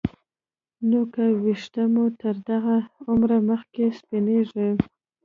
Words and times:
نو 0.89 0.99
که 1.13 1.23
ویښته 1.43 1.83
مو 1.93 2.05
تر 2.21 2.35
دغه 2.49 2.75
عمره 3.09 3.37
مخکې 3.49 3.83
سپینېږي 3.99 4.69